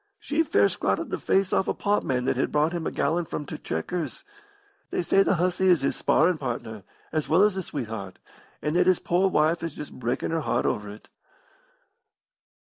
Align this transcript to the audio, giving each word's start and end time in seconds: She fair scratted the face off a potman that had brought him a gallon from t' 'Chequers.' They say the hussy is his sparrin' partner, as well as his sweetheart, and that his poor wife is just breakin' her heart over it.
She 0.17 0.41
fair 0.41 0.67
scratted 0.67 1.11
the 1.11 1.19
face 1.19 1.53
off 1.53 1.67
a 1.67 1.75
potman 1.75 2.25
that 2.25 2.35
had 2.35 2.51
brought 2.51 2.73
him 2.73 2.87
a 2.87 2.91
gallon 2.91 3.25
from 3.25 3.45
t' 3.45 3.55
'Chequers.' 3.59 4.23
They 4.89 5.03
say 5.03 5.21
the 5.21 5.35
hussy 5.35 5.67
is 5.67 5.81
his 5.81 5.95
sparrin' 5.95 6.39
partner, 6.39 6.81
as 7.11 7.29
well 7.29 7.43
as 7.43 7.53
his 7.53 7.67
sweetheart, 7.67 8.17
and 8.63 8.75
that 8.75 8.87
his 8.87 8.97
poor 8.97 9.27
wife 9.29 9.61
is 9.61 9.75
just 9.75 9.93
breakin' 9.93 10.31
her 10.31 10.41
heart 10.41 10.65
over 10.65 10.89
it. 10.89 11.07